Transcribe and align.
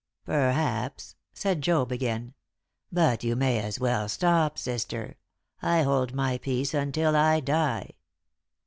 "Perhaps," 0.25 1.15
said 1.31 1.61
Job 1.61 1.91
again. 1.91 2.33
"But 2.91 3.23
you 3.23 3.35
may 3.35 3.59
as 3.59 3.79
well 3.79 4.09
stop, 4.09 4.57
sister. 4.57 5.15
I 5.61 5.83
hold 5.83 6.15
my 6.15 6.39
peace 6.39 6.73
until 6.73 7.15
I 7.15 7.39
die." 7.39 7.91